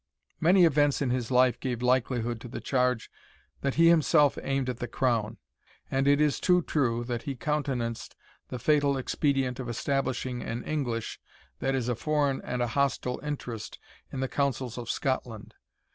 Many 0.39 0.65
events 0.65 0.99
in 1.03 1.11
his 1.11 1.29
life 1.29 1.59
gave 1.59 1.83
likelihood 1.83 2.41
to 2.41 2.47
the 2.47 2.59
charge 2.59 3.11
that 3.61 3.75
he 3.75 3.89
himself 3.89 4.35
aimed 4.41 4.67
at 4.67 4.77
the 4.79 4.87
crown; 4.87 5.37
and 5.91 6.07
it 6.07 6.19
is 6.19 6.39
too 6.39 6.63
true, 6.63 7.03
that 7.03 7.21
he 7.29 7.35
countenanced 7.35 8.15
the 8.47 8.57
fatal 8.57 8.97
expedient 8.97 9.59
of 9.59 9.69
establishing 9.69 10.41
an 10.41 10.63
English, 10.63 11.19
that 11.59 11.75
is 11.75 11.87
a 11.87 11.93
foreign 11.93 12.41
and 12.41 12.63
a 12.63 12.67
hostile 12.69 13.19
interest, 13.21 13.77
in 14.11 14.21
the 14.21 14.27
councils 14.27 14.75
of 14.75 14.89
Scotland. 14.89 15.53